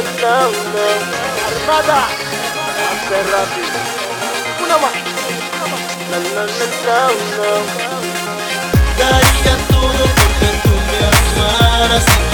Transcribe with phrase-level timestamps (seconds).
[0.00, 0.48] Armada,
[1.46, 1.98] armada,
[2.88, 3.78] hace rápido.
[4.64, 4.94] Una más.
[6.10, 7.50] La, la, la, la,
[8.98, 11.00] Daría todo porque tú me
[11.36, 12.29] amaras.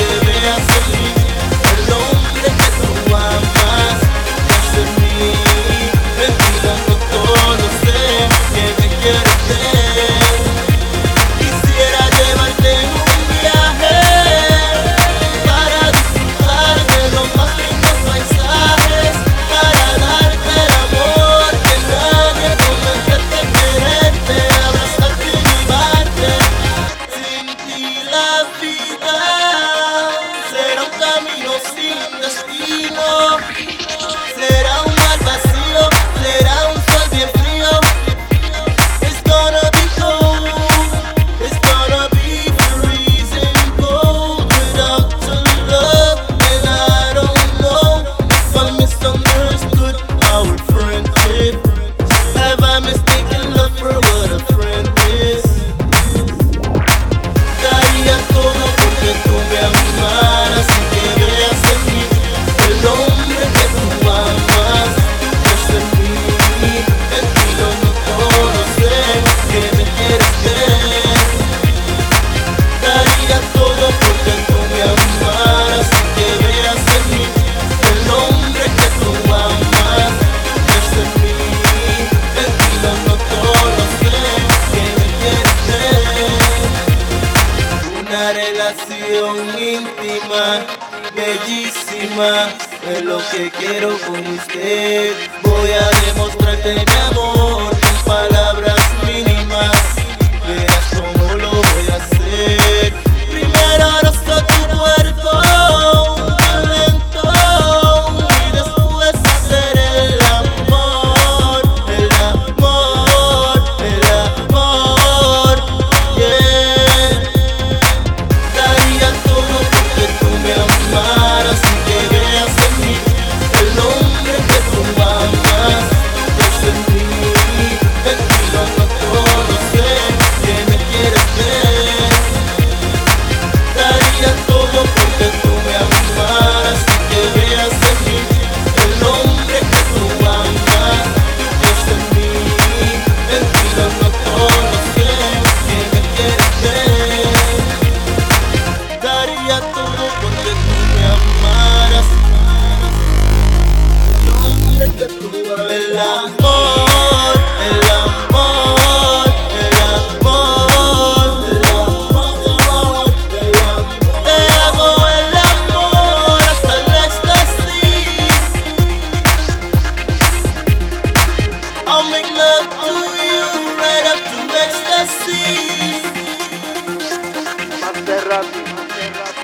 [88.67, 90.67] relación íntima,
[91.15, 92.49] bellísima,
[92.91, 95.13] es lo que quiero con usted.
[95.43, 98.46] Voy a demostrarte mi amor, palabras.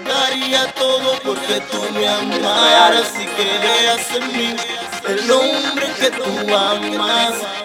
[0.07, 4.57] Daría todo porque tú me amaras y creas en mí
[5.09, 7.62] el hombre que tú amas.